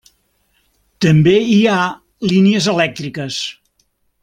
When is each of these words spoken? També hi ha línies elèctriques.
També 1.05 1.35
hi 1.57 1.61
ha 1.73 1.77
línies 2.33 2.71
elèctriques. 2.75 3.39